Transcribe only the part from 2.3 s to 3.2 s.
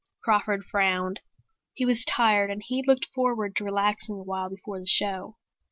and he'd looked